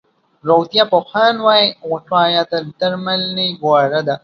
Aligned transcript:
روغتيا 0.49 0.83
پوهان 0.93 1.35
وایي، 1.45 1.67
وقایه 1.91 2.43
تر 2.51 2.61
درملنې 2.79 3.47
غوره 3.61 4.01
ده. 4.07 4.15